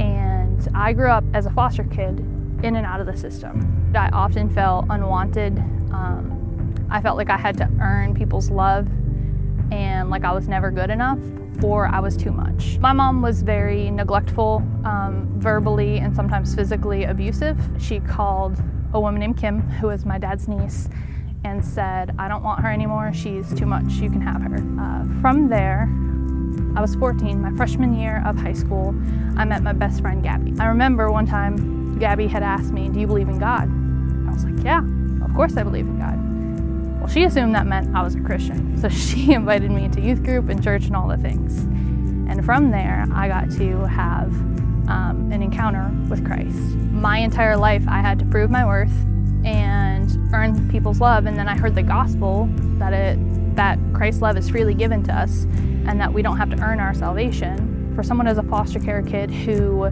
[0.00, 2.18] and I grew up as a foster kid
[2.64, 3.92] in and out of the system.
[3.94, 5.56] I often felt unwanted.
[5.92, 8.88] Um, I felt like I had to earn people's love
[9.70, 11.20] and like I was never good enough
[11.62, 12.78] or I was too much.
[12.80, 17.56] My mom was very neglectful, um, verbally and sometimes physically abusive.
[17.78, 18.60] She called
[18.92, 20.88] a woman named Kim, who was my dad's niece,
[21.44, 23.12] and said, I don't want her anymore.
[23.12, 23.92] She's too much.
[23.94, 24.56] You can have her.
[24.56, 25.88] Uh, from there,
[26.76, 28.94] I was 14, my freshman year of high school,
[29.36, 30.54] I met my best friend Gabby.
[30.60, 33.68] I remember one time Gabby had asked me, Do you believe in God?
[34.28, 34.82] I was like, Yeah,
[35.24, 37.00] of course I believe in God.
[37.00, 38.66] Well, she assumed that meant I was a Christian.
[38.78, 41.58] So she invited me to youth group and church and all the things.
[42.30, 44.28] And from there, I got to have
[44.88, 46.76] um, an encounter with Christ.
[46.92, 48.92] My entire life, I had to prove my worth
[49.44, 51.26] and earn people's love.
[51.26, 52.48] And then I heard the gospel
[52.78, 53.18] that it
[53.56, 55.44] that Christ's love is freely given to us,
[55.86, 57.92] and that we don't have to earn our salvation.
[57.96, 59.90] For someone as a foster care kid who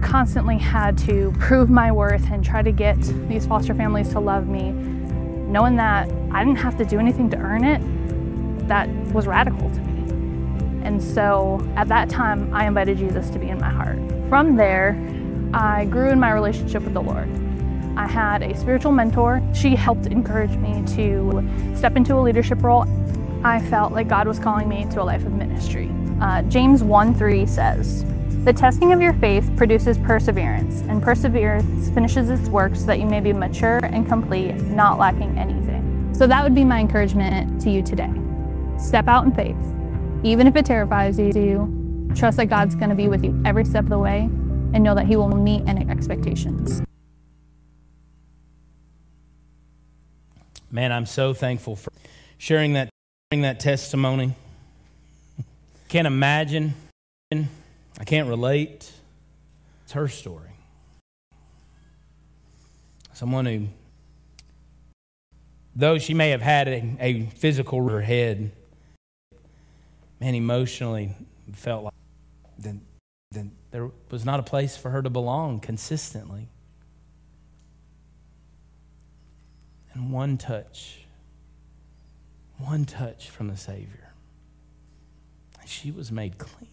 [0.00, 4.46] constantly had to prove my worth and try to get these foster families to love
[4.46, 7.80] me, knowing that I didn't have to do anything to earn it,
[8.68, 10.86] that was radical to me.
[10.86, 13.98] And so at that time, I invited Jesus to be in my heart.
[14.28, 14.96] From there,
[15.52, 17.28] I grew in my relationship with the Lord.
[18.00, 19.42] I had a spiritual mentor.
[19.52, 22.86] She helped encourage me to step into a leadership role.
[23.44, 25.90] I felt like God was calling me to a life of ministry.
[26.18, 28.06] Uh, James 1 3 says,
[28.44, 33.04] The testing of your faith produces perseverance, and perseverance finishes its work so that you
[33.04, 36.10] may be mature and complete, not lacking anything.
[36.14, 38.10] So that would be my encouragement to you today.
[38.78, 39.58] Step out in faith.
[40.24, 43.84] Even if it terrifies you, trust that God's going to be with you every step
[43.84, 44.20] of the way
[44.72, 46.80] and know that He will meet any expectations.
[50.72, 51.90] Man, I'm so thankful for
[52.38, 52.90] sharing that,
[53.32, 54.34] sharing that testimony.
[55.88, 56.74] Can't imagine.
[57.32, 58.92] I can't relate.
[59.82, 60.50] It's her story.
[63.12, 63.66] Someone who,
[65.74, 68.52] though she may have had a, a physical her head,
[70.20, 71.16] man, emotionally
[71.52, 71.94] felt like
[72.58, 72.80] then,
[73.32, 76.48] then there was not a place for her to belong consistently.
[79.92, 81.00] And one touch,
[82.58, 84.12] one touch from the Savior,
[85.60, 86.70] and she was made clean.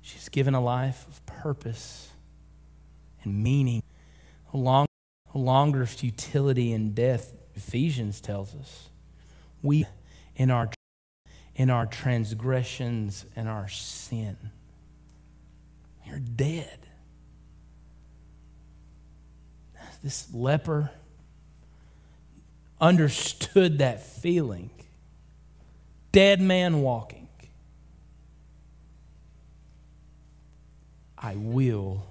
[0.00, 2.10] She's given a life of purpose
[3.22, 3.82] and meaning,
[4.52, 4.86] a long,
[5.34, 7.32] a longer futility in death.
[7.54, 8.90] Ephesians tells us
[9.62, 9.86] we
[10.36, 10.70] in our
[11.56, 14.36] in our transgressions and our sin.
[16.04, 16.78] You're dead.
[20.02, 20.90] This leper
[22.84, 24.68] understood that feeling.
[26.12, 27.28] Dead man walking.
[31.16, 32.04] I will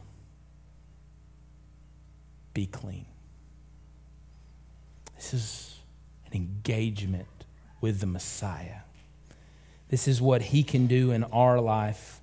[2.55, 3.05] be clean.
[5.15, 5.75] This is
[6.25, 7.27] an engagement
[7.79, 8.79] with the Messiah.
[9.89, 12.19] This is what he can do in our life.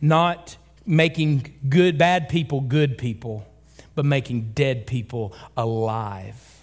[0.00, 3.46] Not making good, bad people good people,
[3.94, 6.61] but making dead people alive.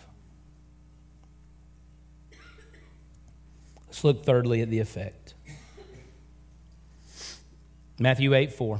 [3.99, 5.33] Let's look thirdly at the effect.
[7.99, 8.79] Matthew 8 4.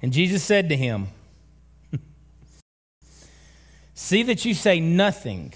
[0.00, 1.08] And Jesus said to him,
[3.94, 5.52] See that you say nothing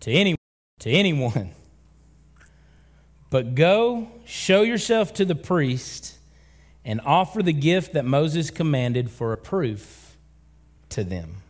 [0.00, 0.36] to, any,
[0.80, 1.50] to anyone,
[3.28, 6.16] but go show yourself to the priest
[6.82, 10.16] and offer the gift that Moses commanded for a proof
[10.88, 11.42] to them.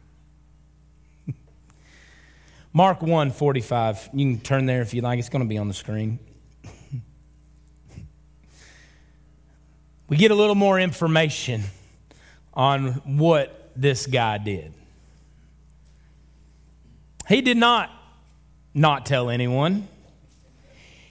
[2.77, 4.11] Mark 1 45.
[4.13, 6.19] You can turn there if you like, it's going to be on the screen.
[10.11, 11.63] we get a little more information
[12.53, 14.75] on what this guy did.
[17.27, 17.91] He did not
[18.75, 19.89] not tell anyone.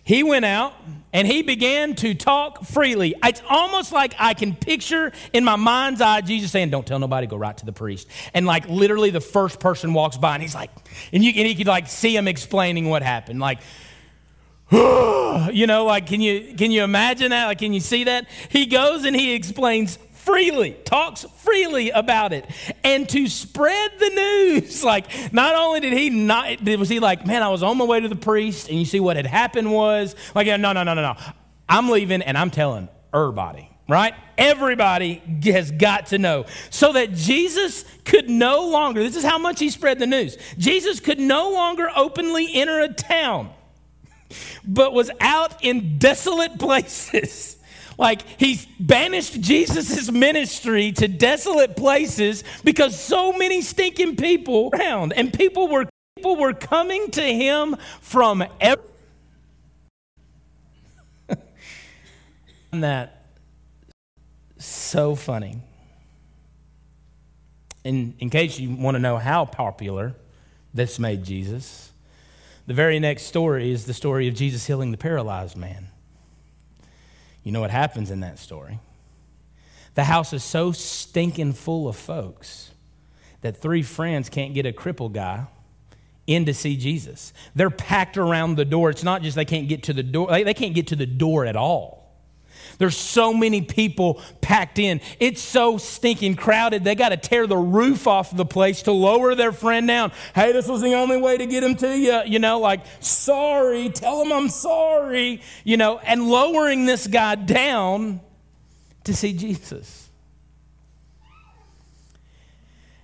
[0.05, 0.75] He went out
[1.11, 3.15] and he began to talk freely.
[3.23, 7.25] It's almost like I can picture in my mind's eye Jesus saying, Don't tell nobody,
[7.25, 8.07] go right to the priest.
[8.35, 10.69] And like literally the first person walks by and he's like,
[11.11, 13.39] and you, and he could like see him explaining what happened.
[13.39, 13.57] Like,
[14.71, 17.47] you know, like can you can you imagine that?
[17.47, 18.27] Like, can you see that?
[18.49, 22.45] He goes and he explains freely, talks freely about it.
[22.83, 27.43] And to spread the news, like not only did he not, was he like, man,
[27.43, 30.15] I was on my way to the priest, and you see what had happened was,
[30.33, 31.15] like, no, no, no, no, no.
[31.69, 34.13] I'm leaving and I'm telling everybody, right?
[34.37, 36.45] Everybody has got to know.
[36.69, 40.37] So that Jesus could no longer, this is how much he spread the news.
[40.57, 43.51] Jesus could no longer openly enter a town,
[44.67, 47.54] but was out in desolate places
[47.97, 55.33] like he's banished Jesus' ministry to desolate places because so many stinking people around and
[55.33, 55.85] people were
[56.15, 58.83] people were coming to him from every
[62.71, 63.25] that
[64.57, 65.61] so funny.
[67.83, 70.15] In, in case you want to know how popular
[70.73, 71.91] this made Jesus,
[72.65, 75.87] the very next story is the story of Jesus healing the paralyzed man.
[77.45, 78.79] You know what happens in that story?
[79.93, 82.71] The house is so stinking full of folks
[83.41, 85.45] that three friends can't get a crippled guy
[86.25, 87.33] in to see Jesus.
[87.53, 88.89] They're packed around the door.
[88.89, 91.45] It's not just they can't get to the door, they can't get to the door
[91.45, 91.94] at all.
[92.77, 95.01] There's so many people packed in.
[95.19, 96.83] It's so stinking crowded.
[96.83, 100.11] They got to tear the roof off the place to lower their friend down.
[100.33, 102.21] Hey, this was the only way to get him to you.
[102.25, 105.41] You know, like, sorry, tell him I'm sorry.
[105.63, 108.21] You know, and lowering this guy down
[109.05, 110.09] to see Jesus.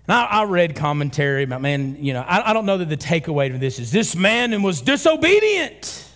[0.07, 2.97] And I, I read commentary about, man, you know, I, I don't know that the
[2.97, 6.10] takeaway of this is this man was disobedient.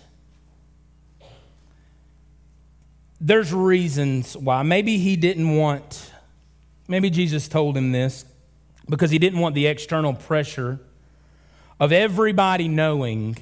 [3.26, 4.62] There's reasons why.
[4.62, 6.12] Maybe he didn't want,
[6.86, 8.24] maybe Jesus told him this
[8.88, 10.78] because he didn't want the external pressure
[11.80, 13.36] of everybody knowing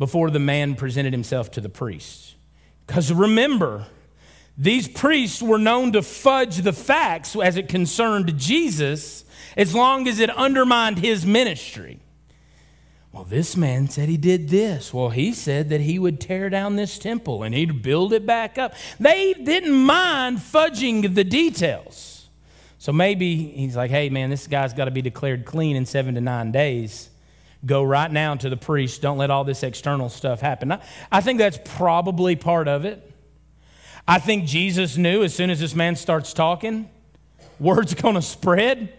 [0.00, 2.34] before the man presented himself to the priest.
[2.88, 3.86] Because remember,
[4.58, 9.24] these priests were known to fudge the facts as it concerned Jesus
[9.56, 12.00] as long as it undermined his ministry.
[13.14, 14.92] Well, this man said he did this.
[14.92, 18.58] Well, he said that he would tear down this temple and he'd build it back
[18.58, 18.74] up.
[18.98, 22.28] They didn't mind fudging the details.
[22.78, 26.16] So maybe he's like, hey, man, this guy's got to be declared clean in seven
[26.16, 27.08] to nine days.
[27.64, 29.00] Go right now to the priest.
[29.00, 30.72] Don't let all this external stuff happen.
[30.72, 33.12] I, I think that's probably part of it.
[34.08, 36.90] I think Jesus knew as soon as this man starts talking,
[37.60, 38.92] word's going to spread.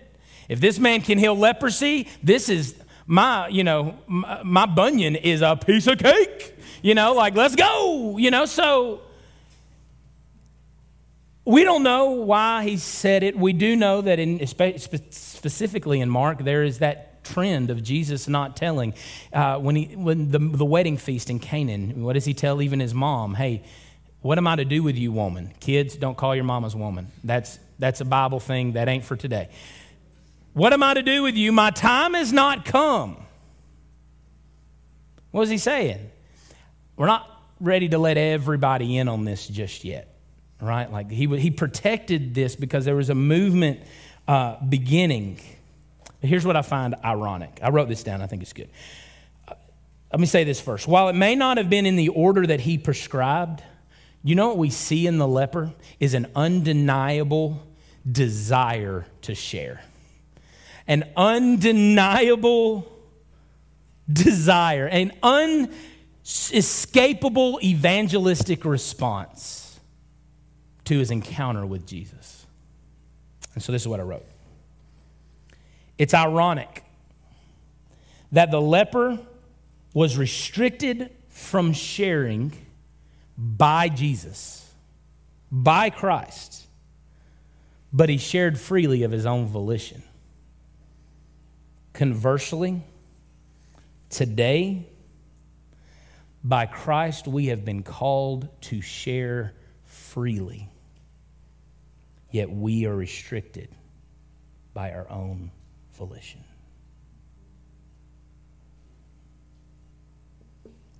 [0.47, 2.76] If this man can heal leprosy, this is
[3.06, 6.58] my, you know, my, my bunion is a piece of cake.
[6.82, 8.18] You know, like, let's go.
[8.18, 9.01] You know, so
[11.45, 13.38] we don't know why he said it.
[13.38, 18.56] We do know that in specifically in Mark, there is that trend of Jesus not
[18.56, 18.93] telling.
[19.34, 22.80] Uh, when he when the, the wedding feast in Canaan, what does he tell even
[22.80, 23.36] his mom?
[23.36, 23.64] Hey,
[24.22, 25.53] what am I to do with you, woman?
[25.60, 27.12] Kids, don't call your mama's woman.
[27.24, 28.74] That's that's a Bible thing.
[28.74, 29.49] That ain't for today.
[30.56, 31.51] What am I to do with you?
[31.51, 33.18] My time has not come.
[35.32, 36.10] What was he saying?
[36.95, 37.30] We're not
[37.60, 40.16] ready to let everybody in on this just yet,
[40.62, 40.89] right?
[40.89, 43.82] Like he, he protected this because there was a movement
[44.30, 45.41] uh, beginning.
[46.22, 47.60] Here's what I find ironic.
[47.62, 48.70] I wrote this down, I think it's good.
[49.49, 49.56] Uh,
[50.14, 50.88] let me say this first.
[50.88, 53.62] While it may not have been in the order that he prescribed,
[54.24, 57.62] you know what we see in the leper is an undeniable
[58.10, 59.82] desire to share
[60.88, 62.91] an undeniable
[64.11, 65.11] desire, an
[66.23, 69.79] unescapable evangelistic response
[70.86, 72.45] to his encounter with Jesus.
[73.53, 74.25] And so this is what I wrote.
[75.97, 76.83] It's ironic
[78.31, 79.17] that the leper
[79.93, 82.51] was restricted from sharing
[83.38, 84.73] by Jesus,
[85.51, 86.67] by Christ,
[87.93, 90.03] but he shared freely of his own volition.
[91.95, 92.83] Conversely,
[94.09, 94.85] today,
[96.43, 99.53] by Christ, we have been called to share
[99.85, 100.69] freely,
[102.31, 103.69] yet we are restricted
[104.73, 105.51] by our own
[105.93, 106.43] volition.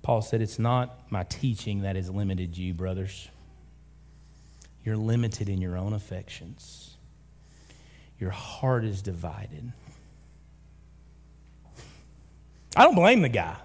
[0.00, 3.28] Paul said, It's not my teaching that has limited you, brothers.
[4.82, 6.96] You're limited in your own affections,
[8.18, 9.74] your heart is divided.
[12.76, 13.56] I don't blame the guy.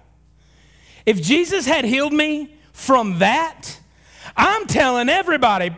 [1.04, 3.78] If Jesus had healed me from that,
[4.36, 5.70] I'm telling everybody,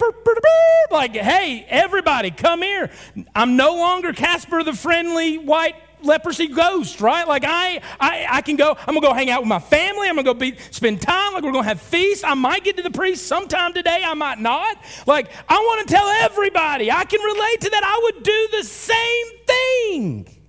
[0.91, 2.91] like, hey, everybody, come here.
[3.35, 7.27] I'm no longer Casper the friendly white leprosy ghost, right?
[7.27, 8.77] Like I, I, I can go.
[8.79, 10.09] I'm gonna go hang out with my family.
[10.09, 11.33] I'm gonna go be, spend time.
[11.33, 12.23] Like we're gonna have feasts.
[12.23, 14.03] I might get to the priest sometime today.
[14.05, 14.77] I might not.
[15.07, 16.91] Like I want to tell everybody.
[16.91, 17.83] I can relate to that.
[17.83, 20.44] I would do the same thing.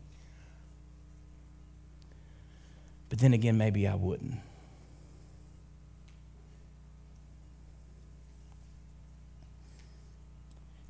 [3.16, 4.36] But then again, maybe I wouldn't.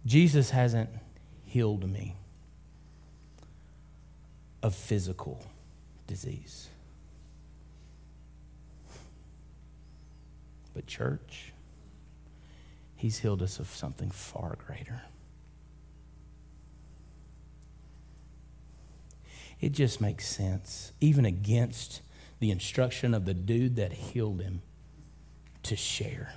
[0.08, 0.90] Jesus hasn't
[1.46, 2.16] healed me
[4.64, 5.46] of physical
[6.08, 6.68] disease.
[10.74, 11.54] But, church,
[12.96, 15.04] He's healed us of something far greater.
[19.62, 22.02] It just makes sense, even against
[22.40, 24.62] the instruction of the dude that healed him
[25.64, 26.34] to share.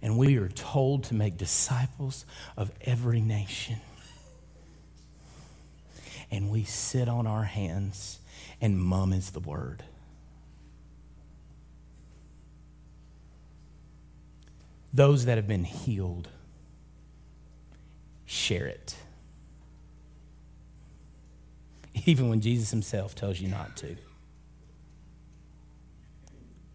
[0.00, 2.26] And we are told to make disciples
[2.56, 3.76] of every nation.
[6.30, 8.18] And we sit on our hands,
[8.60, 9.82] and mum is the word.
[14.92, 16.28] Those that have been healed,
[18.26, 18.94] share it.
[22.06, 23.96] Even when Jesus himself tells you not to.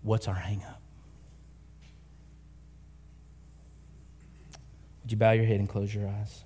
[0.02, 0.82] What's our hang up?
[5.04, 6.44] Would you bow your head and close your eyes?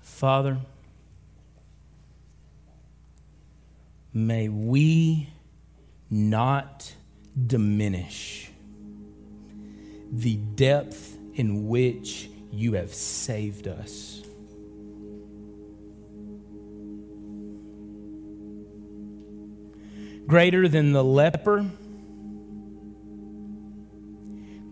[0.00, 0.58] Father,
[4.14, 5.30] may we
[6.08, 6.94] not
[7.46, 8.50] diminish
[10.12, 14.22] the depth in which you have saved us.
[20.26, 21.68] Greater than the leper,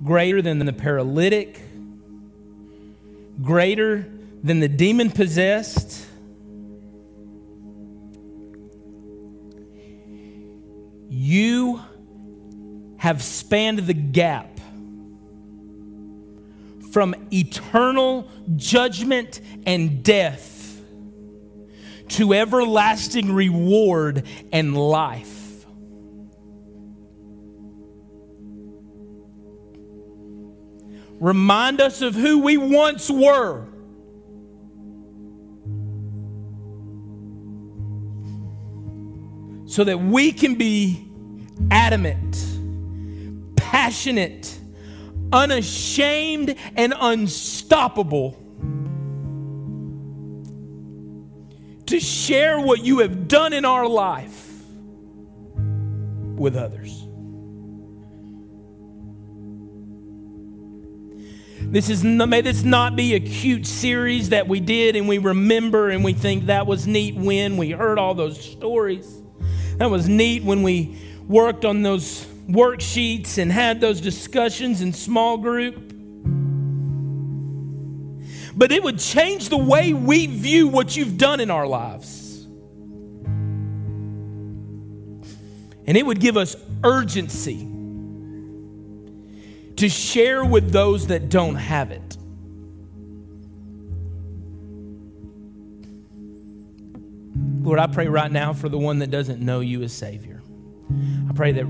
[0.03, 1.61] greater than the paralytic,
[3.43, 4.07] greater
[4.43, 6.07] than the demon possessed.
[11.09, 11.81] You
[12.99, 14.60] have spanned the gap
[16.91, 20.81] from eternal judgment and death
[22.09, 25.65] to everlasting reward and life.
[31.21, 33.67] Remind us of who we once were.
[39.67, 41.07] So that we can be
[41.71, 42.45] adamant,
[43.55, 44.60] passionate,
[45.33, 48.37] unashamed, and unstoppable
[51.87, 54.65] to share what you have done in our life
[56.37, 56.97] with others.
[61.71, 65.91] This is may this not be a cute series that we did and we remember
[65.91, 69.23] and we think that was neat when we heard all those stories.
[69.77, 75.39] That was neat when we worked on those worksheets and had those discussions in small
[75.39, 75.77] group.
[78.57, 82.47] But it would change the way we view what you've done in our lives.
[85.87, 87.67] And it would give us urgency
[89.77, 92.17] to share with those that don't have it.
[97.63, 100.43] Lord, I pray right now for the one that doesn't know you as Savior.
[101.29, 101.65] I pray that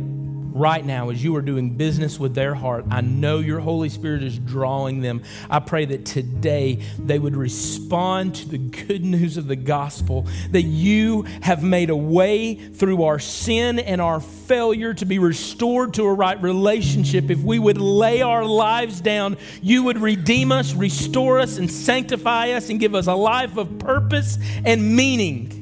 [0.53, 2.85] right now as you are doing business with their heart.
[2.91, 5.23] I know your Holy Spirit is drawing them.
[5.49, 10.63] I pray that today they would respond to the good news of the gospel that
[10.63, 16.05] you have made a way through our sin and our failure to be restored to
[16.05, 17.31] a right relationship.
[17.31, 22.51] If we would lay our lives down, you would redeem us, restore us, and sanctify
[22.51, 25.57] us and give us a life of purpose and meaning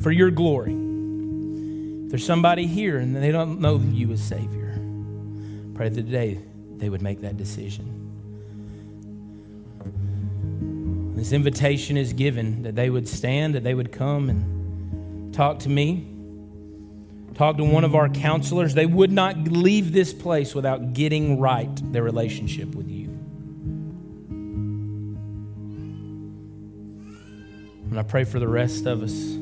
[0.00, 0.89] for your glory
[2.10, 4.74] there's somebody here and they don't know you as Savior,
[5.74, 6.40] pray that today
[6.76, 7.96] they would make that decision.
[11.14, 15.68] This invitation is given that they would stand, that they would come and talk to
[15.68, 16.08] me,
[17.34, 18.74] talk to one of our counselors.
[18.74, 23.06] They would not leave this place without getting right their relationship with you.
[27.90, 29.39] And I pray for the rest of us.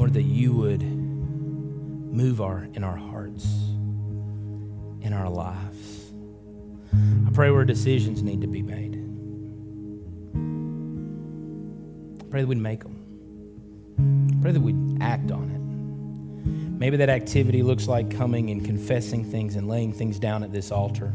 [0.00, 3.44] Lord, that you would move our in our hearts,
[5.02, 6.10] in our lives.
[7.26, 8.94] I pray where decisions need to be made.
[12.18, 12.96] I pray that we'd make them.
[14.32, 15.60] I pray that we'd act on it.
[16.78, 20.72] Maybe that activity looks like coming and confessing things and laying things down at this
[20.72, 21.12] altar.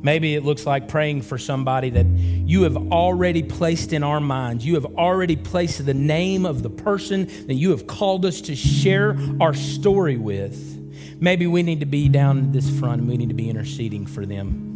[0.00, 4.64] Maybe it looks like praying for somebody that you have already placed in our minds.
[4.64, 8.54] You have already placed the name of the person that you have called us to
[8.54, 10.76] share our story with.
[11.20, 14.24] Maybe we need to be down this front and we need to be interceding for
[14.24, 14.66] them.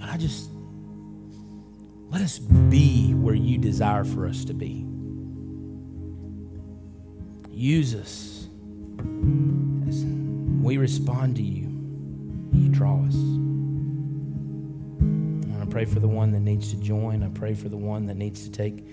[0.00, 0.50] I just
[2.10, 4.86] let us be where you desire for us to be.
[7.50, 8.46] Use us
[10.62, 11.68] we respond to you,
[12.52, 13.14] you draw us.
[15.00, 17.24] And I pray for the one that needs to join.
[17.24, 18.86] I pray for the one that needs to take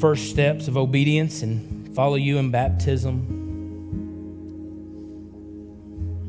[0.00, 3.42] first steps of obedience and follow you in baptism.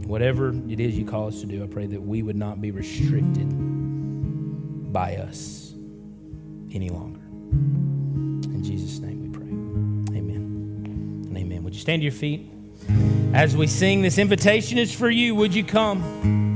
[0.05, 2.71] Whatever it is you call us to do, I pray that we would not be
[2.71, 3.47] restricted
[4.91, 5.73] by us
[6.73, 7.21] any longer.
[7.21, 9.47] In Jesus' name we pray.
[10.19, 11.23] Amen.
[11.27, 11.63] And amen.
[11.63, 12.51] Would you stand to your feet?
[13.33, 15.35] As we sing, this invitation is for you.
[15.35, 16.54] Would you come?